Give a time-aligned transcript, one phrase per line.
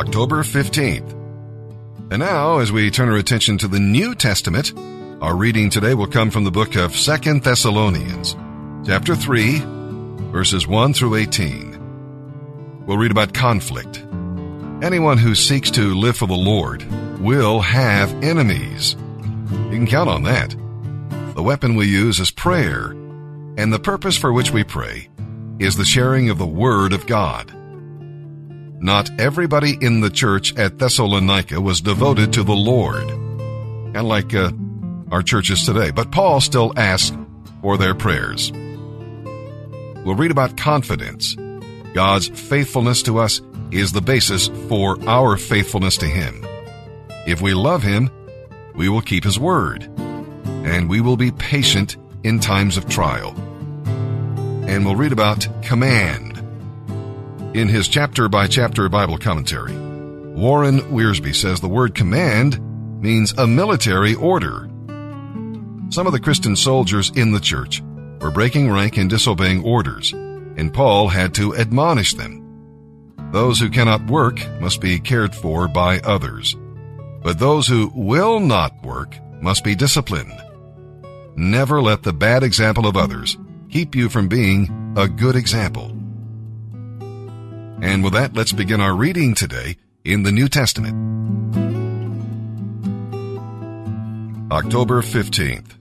[0.00, 1.12] October 15th.
[2.10, 4.72] And now, as we turn our attention to the New Testament,
[5.20, 8.34] our reading today will come from the book of Second Thessalonians,
[8.86, 9.60] chapter 3,
[10.32, 12.86] verses 1 through 18.
[12.86, 13.98] We'll read about conflict.
[14.82, 16.82] Anyone who seeks to live for the Lord
[17.20, 18.96] will have enemies.
[19.50, 20.56] You can count on that.
[21.34, 22.92] The weapon we use is prayer,
[23.58, 25.10] and the purpose for which we pray
[25.58, 27.54] is the sharing of the Word of God.
[28.82, 34.52] Not everybody in the church at Thessalonica was devoted to the Lord, and like uh,
[35.10, 37.14] our churches today, but Paul still asked
[37.60, 38.50] for their prayers.
[40.02, 41.36] We'll read about confidence.
[41.92, 46.42] God's faithfulness to us is the basis for our faithfulness to Him.
[47.26, 48.08] If we love Him,
[48.74, 49.82] we will keep His word,
[50.46, 53.34] and we will be patient in times of trial.
[54.66, 56.29] And we'll read about command.
[57.52, 62.60] In his chapter by chapter Bible commentary, Warren Wiersbe says the word command
[63.02, 64.70] means a military order.
[65.88, 67.82] Some of the Christian soldiers in the church
[68.20, 72.38] were breaking rank and disobeying orders, and Paul had to admonish them.
[73.32, 76.56] Those who cannot work must be cared for by others,
[77.20, 80.40] but those who will not work must be disciplined.
[81.34, 83.36] Never let the bad example of others
[83.70, 85.96] keep you from being a good example.
[87.82, 90.94] And with that, let's begin our reading today in the New Testament.
[94.52, 95.78] October 15th.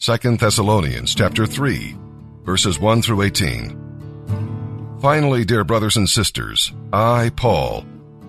[0.00, 1.96] 2 Thessalonians chapter 3,
[2.44, 4.98] verses 1 through 18.
[5.02, 7.84] Finally, dear brothers and sisters, I, Paul,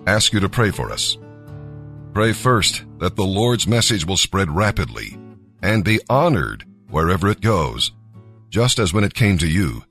[0.06, 1.16] ask you to pray for us.
[2.12, 5.16] Pray first that the Lord's message will spread rapidly
[5.62, 7.92] and be honored wherever it goes,
[8.50, 9.84] just as when it came to you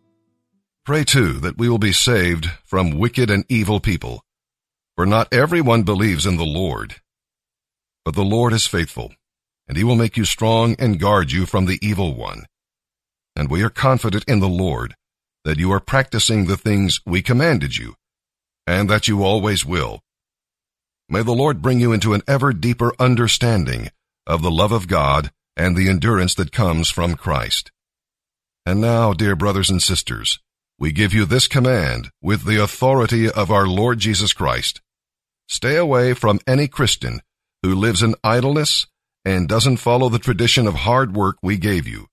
[0.86, 4.24] Pray too that we will be saved from wicked and evil people,
[4.96, 6.96] for not everyone believes in the Lord.
[8.06, 9.14] But the Lord is faithful,
[9.68, 12.46] and he will make you strong and guard you from the evil one.
[13.36, 14.96] And we are confident in the Lord
[15.46, 17.96] that you are practicing the things we commanded you,
[18.66, 20.02] and that you always will.
[21.08, 23.90] May the Lord bring you into an ever deeper understanding
[24.28, 27.72] of the love of God and the endurance that comes from Christ.
[28.66, 30.40] And now, dear brothers and sisters,
[30.80, 34.80] we give you this command with the authority of our Lord Jesus Christ.
[35.46, 37.22] Stay away from any Christian
[37.62, 38.88] who lives in idleness
[39.26, 42.08] and doesn't follow the tradition of hard work we gave you.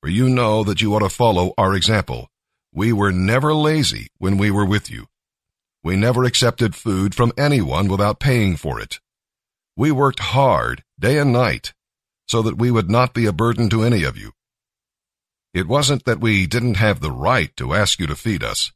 [0.00, 2.28] For you know that you ought to follow our example.
[2.72, 5.06] We were never lazy when we were with you.
[5.82, 9.00] We never accepted food from anyone without paying for it.
[9.76, 11.72] We worked hard day and night
[12.26, 14.32] so that we would not be a burden to any of you.
[15.58, 18.70] It wasn't that we didn't have the right to ask you to feed us,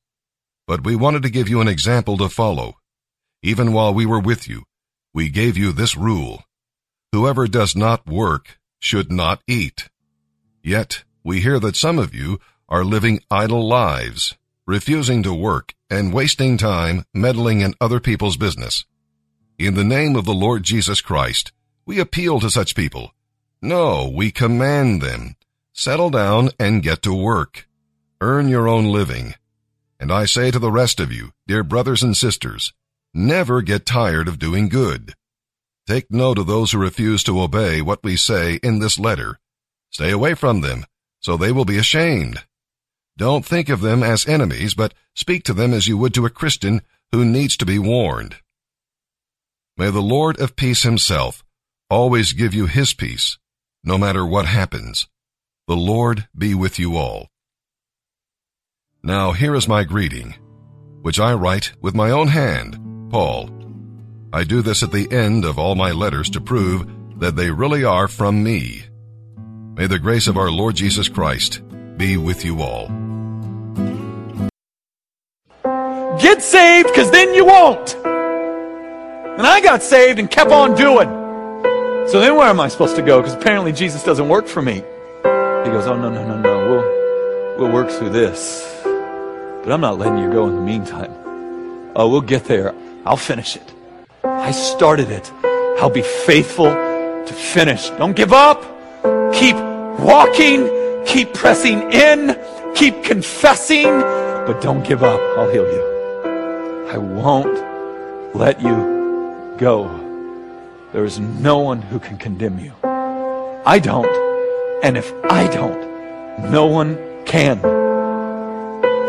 [0.66, 2.75] but we wanted to give you an example to follow.
[3.41, 4.65] Even while we were with you,
[5.15, 6.43] we gave you this rule.
[7.12, 9.91] Whoever does not work should not eat.
[10.60, 16.12] Yet, we hear that some of you are living idle lives, refusing to work and
[16.12, 18.84] wasting time meddling in other people's business.
[19.56, 21.53] In the name of the Lord Jesus Christ,
[21.87, 23.14] we appeal to such people.
[23.60, 25.37] No, we command them
[25.75, 27.66] Settle down and get to work.
[28.21, 29.34] Earn your own living.
[29.99, 32.72] And I say to the rest of you, dear brothers and sisters,
[33.15, 35.15] never get tired of doing good.
[35.87, 39.38] Take note of those who refuse to obey what we say in this letter.
[39.91, 40.84] Stay away from them,
[41.21, 42.44] so they will be ashamed.
[43.16, 46.31] Don't think of them as enemies, but speak to them as you would to a
[46.31, 46.82] Christian
[47.12, 48.37] who needs to be warned.
[49.77, 51.43] May the Lord of peace himself
[51.88, 53.38] always give you his peace,
[53.82, 55.09] no matter what happens.
[55.69, 57.28] The Lord be with you all.
[59.00, 60.34] Now here is my greeting,
[61.03, 62.81] which I write with my own hand,
[63.11, 63.49] Paul.
[64.33, 66.91] I do this at the end of all my letters to prove
[67.21, 68.83] that they really are from me.
[69.77, 71.62] May the grace of our Lord Jesus Christ
[71.97, 72.89] be with you all.
[76.19, 77.94] Get saved, because then you won't.
[77.94, 81.09] And I got saved and kept on doing.
[82.09, 83.20] So then where am I supposed to go?
[83.20, 84.82] Because apparently Jesus doesn't work for me.
[85.73, 86.69] Goes, Oh, no, no, no, no.
[86.69, 88.63] We'll, we'll work through this.
[88.85, 91.11] But I'm not letting you go in the meantime.
[91.97, 92.75] Oh, we'll get there.
[93.07, 93.73] I'll finish it.
[94.23, 95.33] I started it.
[95.81, 97.89] I'll be faithful to finish.
[97.91, 98.61] Don't give up.
[99.33, 99.57] Keep
[99.99, 100.69] walking.
[101.07, 102.39] Keep pressing in.
[102.75, 103.85] Keep confessing.
[103.85, 105.21] But don't give up.
[105.39, 106.89] I'll heal you.
[106.91, 109.89] I won't let you go.
[110.93, 112.75] There is no one who can condemn you.
[113.65, 114.31] I don't.
[114.82, 117.58] And if I don't, no one can.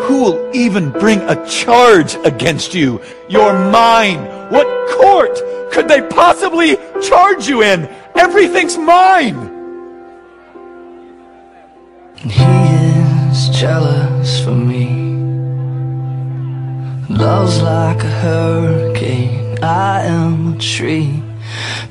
[0.03, 3.01] who will even bring a charge against you?
[3.29, 4.19] You're mine.
[4.51, 4.67] What
[4.97, 5.35] court
[5.71, 7.87] could they possibly charge you in?
[8.15, 9.49] Everything's mine.
[12.17, 12.43] He
[13.31, 14.85] is jealous for me.
[17.09, 19.57] Love's like a hurricane.
[19.63, 21.23] I am a tree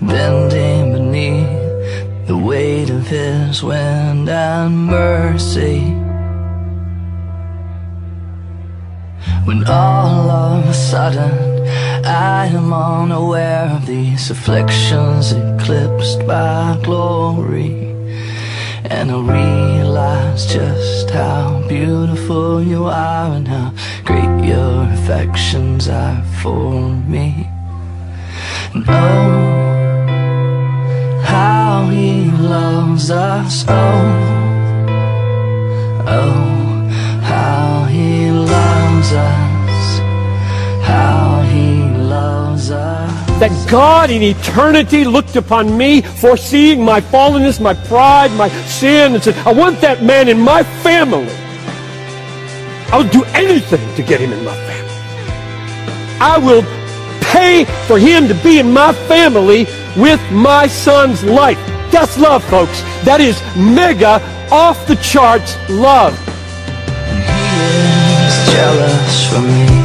[0.01, 1.62] bending beneath
[2.27, 5.81] the weight of his wind and mercy.
[9.45, 11.67] When all of a sudden
[12.05, 17.91] I am unaware of these afflictions eclipsed by glory.
[18.85, 23.73] And I realize just how beautiful you are and how
[24.05, 27.49] great your affections are for me.
[28.75, 29.82] And oh,
[31.83, 33.75] how he loves us, oh,
[36.07, 36.89] oh,
[37.23, 39.99] how he loves us,
[40.87, 43.41] how he loves us.
[43.41, 49.23] that God in eternity looked upon me, foreseeing my fallenness, my pride, my sin, and
[49.23, 51.35] said, I want that man in my family.
[52.93, 56.19] I will do anything to get him in my family.
[56.21, 56.63] I will
[57.33, 59.67] pay for him to be in my family
[59.97, 61.59] with my son's life.
[61.91, 62.81] That's love, folks.
[63.05, 66.17] That is mega off the charts love.
[67.09, 67.53] He
[68.27, 69.83] is jealous for me.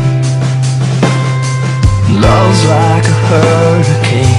[2.21, 4.37] Love's like a hurricane.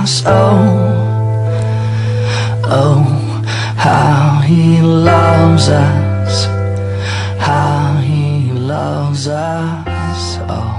[0.00, 0.62] Us, oh,
[2.64, 3.02] oh,
[3.76, 6.46] how he loves us,
[7.38, 10.76] how he loves us, oh.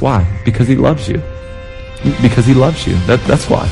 [0.00, 0.26] Why?
[0.44, 1.22] Because he loves you.
[2.20, 2.94] Because he loves you.
[3.06, 3.70] That, that's why.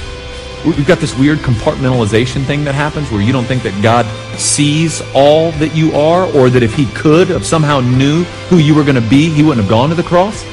[0.65, 4.07] We've got this weird compartmentalization thing that happens where you don't think that God
[4.39, 8.75] sees all that you are, or that if he could have somehow knew who you
[8.75, 10.45] were going to be, he wouldn't have gone to the cross.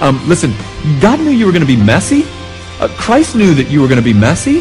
[0.00, 0.52] Um, listen,
[1.00, 2.24] God knew you were going to be messy.
[2.84, 4.60] Uh, Christ knew that you were going to be messy.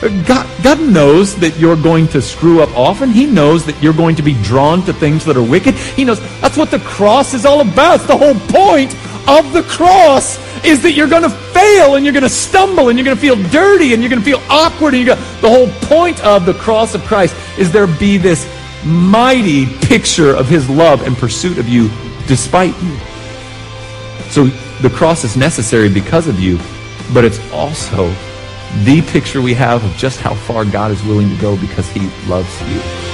[0.00, 3.10] Uh, God, God knows that you're going to screw up often.
[3.10, 5.74] He knows that you're going to be drawn to things that are wicked.
[5.74, 7.96] He knows that's what the cross is all about.
[7.96, 8.94] It's the whole point
[9.28, 12.96] of the cross is that you're going to fail and you're going to stumble and
[12.96, 14.94] you're going to feel dirty and you're going to feel awkward.
[14.94, 18.48] And you're going the whole point of the cross of Christ is there be this
[18.84, 21.90] mighty picture of his love and pursuit of you
[22.28, 22.96] despite you.
[24.30, 24.46] So
[24.80, 26.58] the cross is necessary because of you,
[27.12, 28.08] but it's also
[28.84, 32.08] the picture we have of just how far God is willing to go because he
[32.26, 33.13] loves you.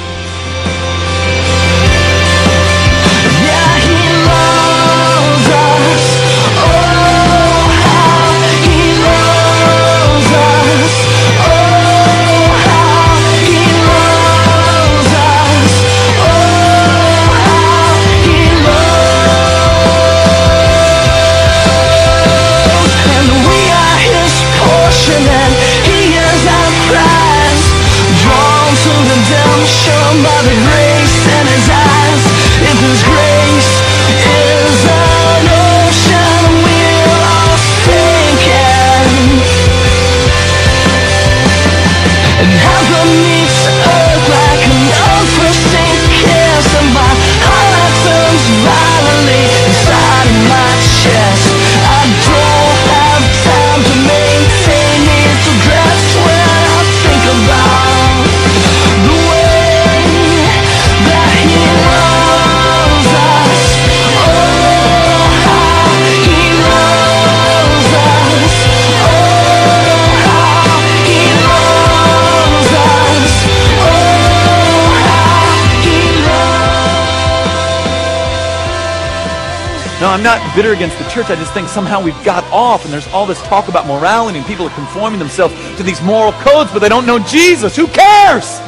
[80.21, 81.31] I'm not bitter against the church.
[81.31, 84.47] I just think somehow we've got off and there's all this talk about morality and
[84.47, 87.75] people are conforming themselves to these moral codes, but they don't know Jesus.
[87.75, 88.61] Who cares?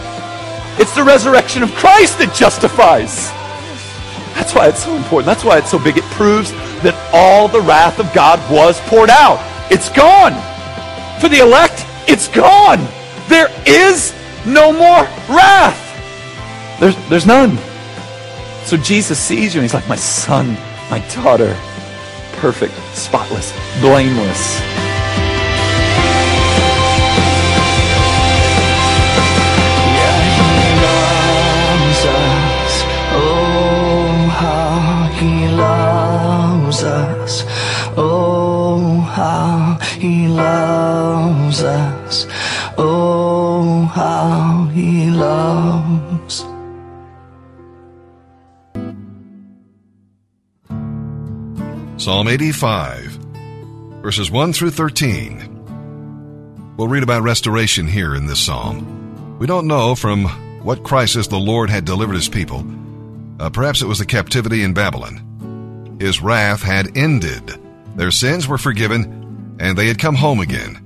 [0.80, 3.28] It's the resurrection of Christ that justifies.
[4.34, 5.26] That's why it's so important.
[5.26, 5.98] That's why it's so big.
[5.98, 9.36] It proves that all the wrath of God was poured out.
[9.70, 10.32] It's gone.
[11.20, 12.78] For the elect, it's gone.
[13.28, 14.14] there is
[14.46, 15.76] no more wrath.
[16.80, 17.58] There's, there's none.
[18.64, 20.56] So Jesus sees you and he's like, my son,
[20.92, 21.58] my daughter,
[22.32, 24.91] perfect, spotless, blameless.
[52.02, 53.16] Psalm 85,
[54.02, 56.74] verses 1 through 13.
[56.76, 59.38] We'll read about restoration here in this psalm.
[59.38, 60.24] We don't know from
[60.64, 62.66] what crisis the Lord had delivered his people.
[63.38, 65.96] Uh, perhaps it was the captivity in Babylon.
[66.00, 67.56] His wrath had ended.
[67.94, 70.84] Their sins were forgiven, and they had come home again.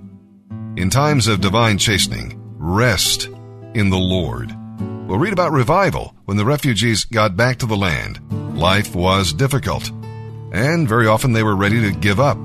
[0.76, 3.30] In times of divine chastening, rest
[3.72, 4.54] in the Lord.
[5.08, 8.20] We'll read about revival when the refugees got back to the land.
[8.54, 9.90] Life was difficult
[10.56, 12.38] and very often they were ready to give up.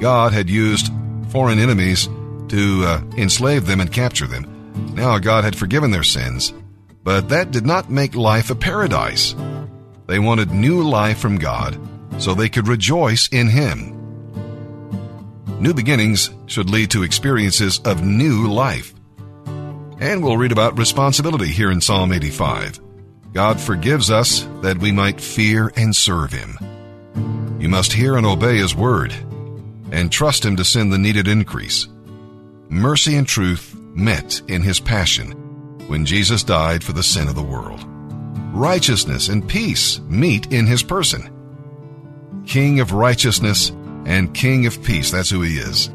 [0.00, 0.90] God had used
[1.28, 2.08] foreign enemies
[2.48, 4.48] to uh, enslave them and capture them.
[4.94, 6.54] Now God had forgiven their sins,
[7.04, 9.34] but that did not make life a paradise.
[10.06, 11.78] They wanted new life from God
[12.18, 13.98] so they could rejoice in Him.
[15.60, 18.94] New beginnings should lead to experiences of new life.
[20.00, 22.80] And we'll read about responsibility here in Psalm 85.
[23.32, 26.58] God forgives us that we might fear and serve Him.
[27.62, 29.12] You must hear and obey His word
[29.92, 31.86] and trust Him to send the needed increase.
[32.68, 35.30] Mercy and truth met in His passion
[35.86, 37.80] when Jesus died for the sin of the world.
[38.52, 41.30] Righteousness and peace meet in His person.
[42.48, 43.70] King of righteousness
[44.06, 45.88] and King of peace, that's who He is.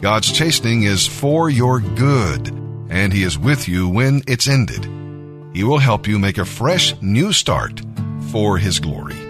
[0.00, 2.46] God's chastening is for your good,
[2.88, 4.84] and He is with you when it's ended.
[5.52, 7.82] He will help you make a fresh new start
[8.30, 9.29] for His glory.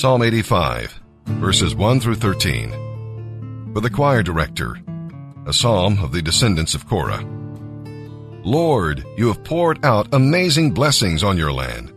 [0.00, 3.74] Psalm 85, verses 1 through 13.
[3.74, 4.78] For the choir director,
[5.44, 7.22] a psalm of the descendants of Korah.
[8.42, 11.92] Lord, you have poured out amazing blessings on your land.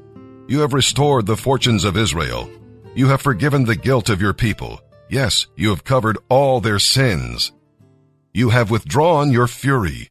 [0.50, 2.50] You have restored the fortunes of Israel.
[2.93, 4.81] You have forgiven the guilt of your people.
[5.10, 7.53] Yes, you have covered all their sins.
[8.33, 10.10] You have withdrawn your fury.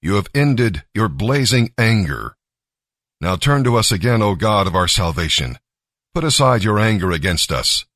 [0.00, 2.36] You have ended your blazing anger.
[3.20, 5.58] Now turn to us again, O God of our salvation.
[6.14, 7.86] Put aside your anger against us.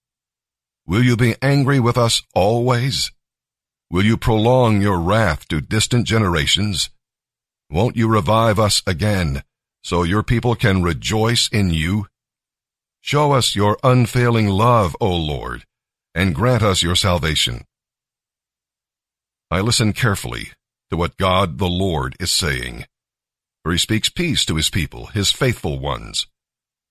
[0.86, 3.12] Will you be angry with us always?
[3.90, 6.88] Will you prolong your wrath to distant generations?
[7.68, 9.42] Won't you revive us again,
[9.84, 12.06] so your people can rejoice in you?
[13.02, 15.64] Show us your unfailing love, O Lord,
[16.14, 17.64] and grant us your salvation.
[19.50, 20.52] I listen carefully
[20.88, 22.86] to what God the Lord is saying,
[23.62, 26.26] for he speaks peace to his people, his faithful ones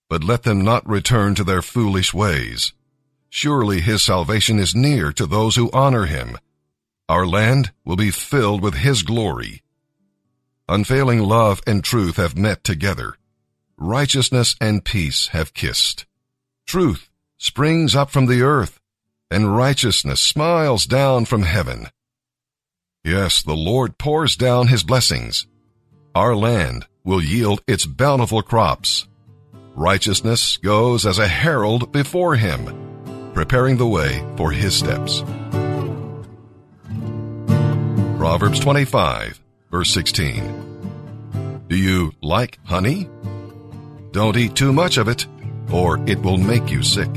[0.09, 2.73] but let them not return to their foolish ways.
[3.29, 6.37] Surely his salvation is near to those who honor him.
[7.09, 9.61] Our land will be filled with his glory.
[10.67, 13.17] Unfailing love and truth have met together.
[13.77, 16.05] Righteousness and peace have kissed.
[16.65, 18.79] Truth springs up from the earth,
[19.29, 21.87] and righteousness smiles down from heaven.
[23.03, 25.45] Yes, the Lord pours down his blessings.
[26.15, 29.07] Our land will yield its bountiful crops.
[29.75, 35.21] Righteousness goes as a herald before him, preparing the way for his steps.
[38.17, 41.65] Proverbs 25, verse 16.
[41.67, 43.09] Do you like honey?
[44.11, 45.27] Don't eat too much of it,
[45.69, 47.09] or it will make you sick.